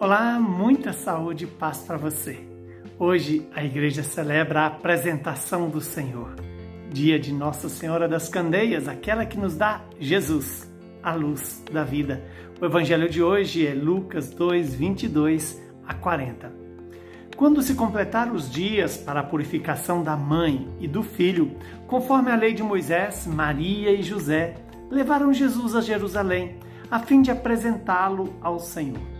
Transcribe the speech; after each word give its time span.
Olá, 0.00 0.40
muita 0.40 0.94
saúde 0.94 1.44
e 1.44 1.46
paz 1.46 1.80
para 1.80 1.98
você. 1.98 2.40
Hoje 2.98 3.46
a 3.54 3.62
igreja 3.62 4.02
celebra 4.02 4.62
a 4.62 4.66
apresentação 4.68 5.68
do 5.68 5.78
Senhor, 5.82 6.36
dia 6.90 7.20
de 7.20 7.34
Nossa 7.34 7.68
Senhora 7.68 8.08
das 8.08 8.26
Candeias, 8.26 8.88
aquela 8.88 9.26
que 9.26 9.36
nos 9.36 9.58
dá 9.58 9.82
Jesus, 9.98 10.66
a 11.02 11.12
luz 11.12 11.62
da 11.70 11.84
vida. 11.84 12.24
O 12.58 12.64
evangelho 12.64 13.10
de 13.10 13.22
hoje 13.22 13.66
é 13.66 13.74
Lucas 13.74 14.30
2, 14.30 14.74
22 14.74 15.62
a 15.86 15.92
40. 15.92 16.50
Quando 17.36 17.60
se 17.60 17.74
completaram 17.74 18.32
os 18.32 18.50
dias 18.50 18.96
para 18.96 19.20
a 19.20 19.24
purificação 19.24 20.02
da 20.02 20.16
mãe 20.16 20.66
e 20.80 20.88
do 20.88 21.02
filho, 21.02 21.54
conforme 21.86 22.30
a 22.30 22.36
lei 22.36 22.54
de 22.54 22.62
Moisés, 22.62 23.26
Maria 23.26 23.92
e 23.92 24.02
José 24.02 24.54
levaram 24.90 25.30
Jesus 25.30 25.76
a 25.76 25.82
Jerusalém, 25.82 26.56
a 26.90 27.00
fim 27.00 27.20
de 27.20 27.30
apresentá-lo 27.30 28.34
ao 28.40 28.58
Senhor. 28.58 29.19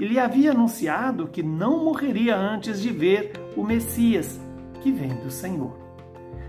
e 0.00 0.06
lhe 0.06 0.18
havia 0.18 0.52
anunciado 0.52 1.28
que 1.28 1.42
não 1.42 1.84
morreria 1.84 2.34
antes 2.34 2.80
de 2.80 2.90
ver 2.90 3.32
o 3.54 3.62
Messias, 3.62 4.40
que 4.80 4.90
vem 4.90 5.14
do 5.16 5.30
Senhor. 5.30 5.76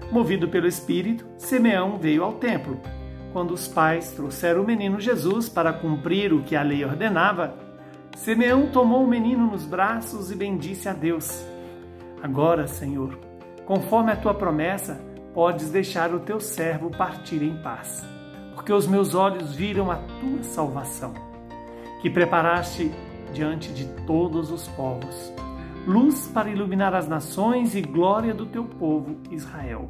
Movido 0.09 0.47
pelo 0.47 0.67
Espírito, 0.67 1.25
Simeão 1.37 1.97
veio 1.97 2.23
ao 2.23 2.33
templo. 2.33 2.79
Quando 3.33 3.51
os 3.51 3.67
pais 3.67 4.11
trouxeram 4.11 4.63
o 4.63 4.65
menino 4.65 5.01
Jesus 5.01 5.49
para 5.49 5.73
cumprir 5.73 6.31
o 6.31 6.43
que 6.43 6.55
a 6.55 6.63
lei 6.63 6.85
ordenava, 6.85 7.53
Simeão 8.15 8.67
tomou 8.67 9.03
o 9.03 9.07
menino 9.07 9.51
nos 9.51 9.65
braços 9.65 10.31
e 10.31 10.35
bendisse 10.35 10.87
a 10.87 10.93
Deus. 10.93 11.45
Agora, 12.23 12.67
Senhor, 12.67 13.19
conforme 13.65 14.13
a 14.13 14.15
tua 14.15 14.33
promessa, 14.33 15.01
podes 15.33 15.69
deixar 15.69 16.13
o 16.13 16.21
teu 16.21 16.39
servo 16.39 16.89
partir 16.89 17.41
em 17.43 17.61
paz, 17.61 18.05
porque 18.55 18.71
os 18.71 18.87
meus 18.87 19.13
olhos 19.13 19.53
viram 19.53 19.91
a 19.91 19.95
tua 19.95 20.43
salvação, 20.43 21.13
que 22.01 22.09
preparaste 22.09 22.91
diante 23.31 23.71
de 23.73 23.85
todos 24.05 24.51
os 24.51 24.67
povos, 24.69 25.33
luz 25.87 26.27
para 26.27 26.49
iluminar 26.49 26.93
as 26.93 27.07
nações 27.07 27.75
e 27.75 27.81
glória 27.81 28.33
do 28.33 28.45
teu 28.45 28.65
povo 28.65 29.17
Israel. 29.31 29.89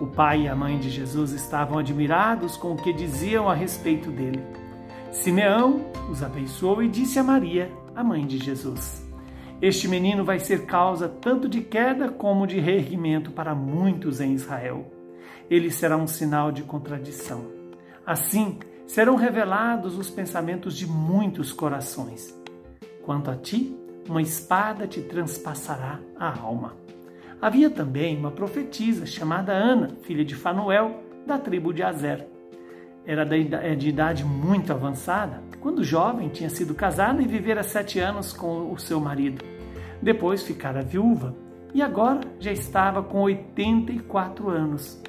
O 0.00 0.06
pai 0.06 0.42
e 0.42 0.48
a 0.48 0.56
mãe 0.56 0.78
de 0.78 0.90
Jesus 0.90 1.32
estavam 1.32 1.78
admirados 1.78 2.56
com 2.56 2.72
o 2.72 2.76
que 2.76 2.92
diziam 2.92 3.48
a 3.48 3.54
respeito 3.54 4.10
dele. 4.10 4.42
Simeão 5.10 5.92
os 6.10 6.22
abençoou 6.22 6.82
e 6.82 6.88
disse 6.88 7.18
a 7.18 7.22
Maria, 7.22 7.70
a 7.94 8.02
mãe 8.02 8.26
de 8.26 8.38
Jesus: 8.38 9.06
Este 9.60 9.86
menino 9.86 10.24
vai 10.24 10.38
ser 10.38 10.64
causa 10.64 11.08
tanto 11.08 11.48
de 11.48 11.60
queda 11.60 12.08
como 12.08 12.46
de 12.46 12.58
reerguimento 12.58 13.30
para 13.30 13.54
muitos 13.54 14.20
em 14.20 14.32
Israel. 14.32 14.90
Ele 15.50 15.70
será 15.70 15.96
um 15.96 16.06
sinal 16.06 16.50
de 16.50 16.62
contradição. 16.62 17.44
Assim, 18.06 18.58
serão 18.86 19.16
revelados 19.16 19.96
os 19.96 20.10
pensamentos 20.10 20.76
de 20.76 20.86
muitos 20.86 21.52
corações. 21.52 22.41
Quanto 23.02 23.30
a 23.30 23.36
ti, 23.36 23.76
uma 24.08 24.22
espada 24.22 24.86
te 24.86 25.00
transpassará 25.02 26.00
a 26.16 26.38
alma. 26.38 26.76
Havia 27.40 27.68
também 27.68 28.16
uma 28.16 28.30
profetisa 28.30 29.04
chamada 29.04 29.52
Ana, 29.52 29.96
filha 30.02 30.24
de 30.24 30.34
Fanuel, 30.34 31.02
da 31.26 31.38
tribo 31.38 31.72
de 31.72 31.82
Azer. 31.82 32.26
Era 33.04 33.26
é 33.36 33.74
de 33.74 33.88
idade 33.88 34.24
muito 34.24 34.72
avançada. 34.72 35.42
Quando 35.60 35.82
jovem, 35.82 36.28
tinha 36.28 36.48
sido 36.48 36.74
casada 36.74 37.20
e 37.20 37.26
vivera 37.26 37.64
sete 37.64 37.98
anos 37.98 38.32
com 38.32 38.72
o 38.72 38.78
seu 38.78 39.00
marido. 39.00 39.44
Depois 40.00 40.42
ficara 40.42 40.82
viúva 40.82 41.34
e 41.74 41.82
agora 41.82 42.20
já 42.38 42.52
estava 42.52 43.02
com 43.02 43.22
84 43.22 44.48
anos. 44.48 45.00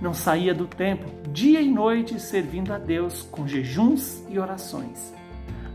Não 0.00 0.12
saía 0.12 0.54
do 0.54 0.66
templo 0.66 1.10
dia 1.32 1.60
e 1.60 1.70
noite 1.70 2.18
servindo 2.18 2.72
a 2.72 2.78
Deus 2.78 3.22
com 3.30 3.46
jejuns 3.46 4.24
e 4.28 4.38
orações. 4.38 5.14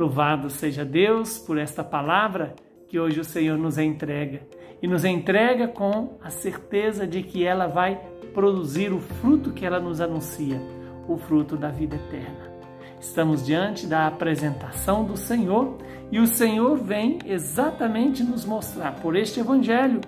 Louvado 0.00 0.48
seja 0.48 0.82
Deus 0.82 1.36
por 1.36 1.58
esta 1.58 1.84
palavra 1.84 2.54
que 2.88 2.98
hoje 2.98 3.20
o 3.20 3.24
Senhor 3.24 3.58
nos 3.58 3.76
entrega 3.76 4.40
e 4.80 4.88
nos 4.88 5.04
entrega 5.04 5.68
com 5.68 6.16
a 6.22 6.30
certeza 6.30 7.06
de 7.06 7.22
que 7.22 7.44
ela 7.44 7.66
vai 7.66 8.00
produzir 8.32 8.94
o 8.94 8.98
fruto 8.98 9.52
que 9.52 9.66
ela 9.66 9.78
nos 9.78 10.00
anuncia, 10.00 10.58
o 11.06 11.18
fruto 11.18 11.54
da 11.54 11.68
vida 11.68 11.96
eterna. 11.96 12.50
Estamos 12.98 13.44
diante 13.44 13.86
da 13.86 14.06
apresentação 14.06 15.04
do 15.04 15.18
Senhor 15.18 15.76
e 16.10 16.18
o 16.18 16.26
Senhor 16.26 16.78
vem 16.78 17.18
exatamente 17.26 18.24
nos 18.24 18.46
mostrar 18.46 18.92
por 19.02 19.14
este 19.14 19.40
evangelho 19.40 20.00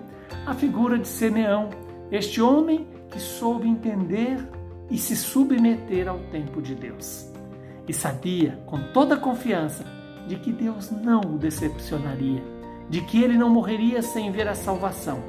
a 0.47 0.55
figura 0.55 0.97
de 0.97 1.07
Simeão, 1.07 1.69
este 2.11 2.41
homem 2.41 2.87
que 3.11 3.19
soube 3.19 3.67
entender 3.67 4.39
e 4.89 4.97
se 4.97 5.15
submeter 5.15 6.07
ao 6.07 6.17
tempo 6.31 6.63
de 6.63 6.73
Deus 6.73 7.31
e 7.87 7.93
sabia 7.93 8.59
com 8.65 8.79
toda 8.93 9.17
confiança 9.17 9.83
de 10.27 10.37
que 10.37 10.51
Deus 10.51 10.89
não 10.91 11.21
o 11.21 11.37
decepcionaria, 11.37 12.43
de 12.89 13.01
que 13.01 13.21
ele 13.21 13.37
não 13.37 13.49
morreria 13.49 14.01
sem 14.01 14.31
ver 14.31 14.47
a 14.47 14.55
salvação. 14.55 15.19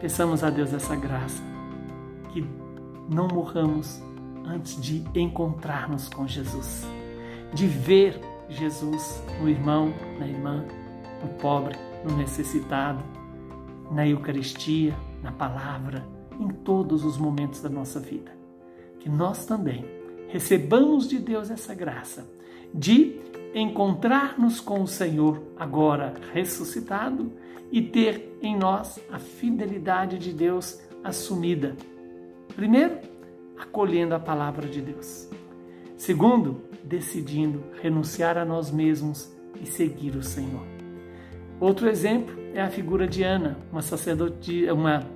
Peçamos 0.00 0.42
a 0.42 0.50
Deus 0.50 0.72
essa 0.72 0.96
graça, 0.96 1.42
que 2.32 2.44
não 3.08 3.28
morramos 3.28 4.02
antes 4.44 4.80
de 4.80 5.04
encontrar-nos 5.14 6.08
com 6.08 6.26
Jesus, 6.26 6.86
de 7.52 7.66
ver 7.66 8.20
Jesus 8.48 9.22
no 9.40 9.48
irmão, 9.48 9.92
na 10.18 10.26
irmã, 10.26 10.64
no 11.22 11.28
pobre, 11.34 11.76
no 12.04 12.16
necessitado, 12.16 13.02
na 13.90 14.06
Eucaristia, 14.06 14.94
na 15.22 15.32
palavra, 15.32 16.04
em 16.38 16.48
todos 16.48 17.04
os 17.04 17.16
momentos 17.16 17.62
da 17.62 17.68
nossa 17.68 17.98
vida. 17.98 18.30
Que 19.00 19.08
nós 19.08 19.46
também 19.46 19.95
recebamos 20.28 21.08
de 21.08 21.18
Deus 21.18 21.50
essa 21.50 21.74
graça 21.74 22.28
de 22.72 23.20
encontrar-nos 23.54 24.60
com 24.60 24.82
o 24.82 24.86
Senhor 24.86 25.42
agora 25.56 26.14
ressuscitado 26.32 27.32
e 27.70 27.80
ter 27.80 28.38
em 28.42 28.56
nós 28.56 29.00
a 29.10 29.18
fidelidade 29.18 30.18
de 30.18 30.32
Deus 30.32 30.80
assumida. 31.02 31.74
Primeiro, 32.54 32.98
acolhendo 33.58 34.14
a 34.14 34.20
palavra 34.20 34.68
de 34.68 34.80
Deus. 34.80 35.28
Segundo, 35.96 36.62
decidindo 36.84 37.64
renunciar 37.80 38.36
a 38.36 38.44
nós 38.44 38.70
mesmos 38.70 39.34
e 39.60 39.66
seguir 39.66 40.14
o 40.14 40.22
Senhor. 40.22 40.62
Outro 41.58 41.88
exemplo 41.88 42.36
é 42.54 42.60
a 42.60 42.68
figura 42.68 43.06
de 43.06 43.22
Ana, 43.22 43.58
uma 43.72 43.80
sacerdote, 43.80 44.70
uma 44.70 45.06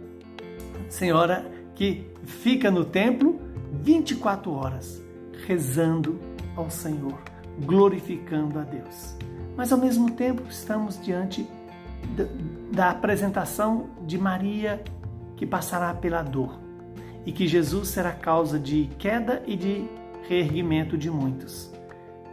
senhora 0.88 1.44
que 1.74 2.06
fica 2.24 2.70
no 2.70 2.84
templo 2.84 3.39
24 3.82 4.52
horas 4.52 5.02
rezando 5.46 6.20
ao 6.56 6.70
Senhor, 6.70 7.18
glorificando 7.64 8.58
a 8.58 8.62
Deus. 8.62 9.16
Mas 9.56 9.72
ao 9.72 9.78
mesmo 9.78 10.10
tempo 10.10 10.42
estamos 10.48 11.00
diante 11.02 11.46
da 12.72 12.90
apresentação 12.90 13.90
de 14.06 14.18
Maria 14.18 14.82
que 15.36 15.46
passará 15.46 15.94
pela 15.94 16.22
dor 16.22 16.58
e 17.24 17.32
que 17.32 17.46
Jesus 17.46 17.88
será 17.88 18.12
causa 18.12 18.58
de 18.58 18.90
queda 18.98 19.42
e 19.46 19.56
de 19.56 19.84
reerguimento 20.28 20.96
de 20.96 21.10
muitos. 21.10 21.70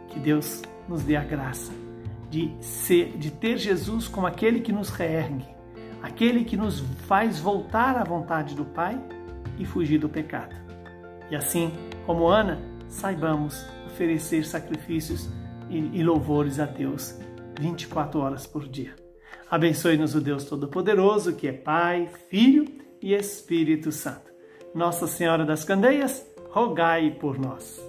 Que 0.08 0.18
Deus 0.18 0.62
nos 0.88 1.02
dê 1.02 1.16
a 1.16 1.24
graça 1.24 1.72
de 2.30 2.54
ser, 2.60 3.16
de 3.16 3.30
ter 3.30 3.56
Jesus 3.56 4.06
como 4.06 4.26
aquele 4.26 4.60
que 4.60 4.72
nos 4.72 4.90
reergue, 4.90 5.46
aquele 6.02 6.44
que 6.44 6.56
nos 6.56 6.80
faz 7.06 7.38
voltar 7.38 7.96
à 7.96 8.04
vontade 8.04 8.54
do 8.54 8.64
Pai 8.64 8.98
e 9.58 9.64
fugir 9.64 9.98
do 9.98 10.08
pecado. 10.08 10.67
E 11.30 11.36
assim 11.36 11.72
como 12.06 12.28
Ana, 12.28 12.60
saibamos 12.88 13.64
oferecer 13.86 14.44
sacrifícios 14.44 15.28
e 15.70 16.02
louvores 16.02 16.58
a 16.58 16.64
Deus 16.64 17.18
24 17.60 18.20
horas 18.20 18.46
por 18.46 18.66
dia. 18.66 18.94
Abençoe-nos 19.50 20.14
o 20.14 20.20
Deus 20.20 20.44
Todo-Poderoso, 20.44 21.34
que 21.34 21.48
é 21.48 21.52
Pai, 21.52 22.08
Filho 22.28 22.66
e 23.00 23.14
Espírito 23.14 23.90
Santo. 23.90 24.30
Nossa 24.74 25.06
Senhora 25.06 25.44
das 25.44 25.64
Candeias, 25.64 26.26
rogai 26.50 27.10
por 27.10 27.38
nós. 27.38 27.87